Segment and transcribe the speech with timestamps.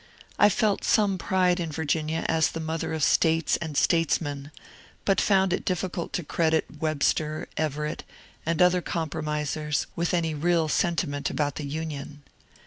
[0.39, 4.49] I felt some pride in Virginia as the mother of States and statesmen,
[5.05, 8.03] but found it difficult to credit Webster, Everett,
[8.43, 12.23] and other Compromisers with any real sen timent about the Union.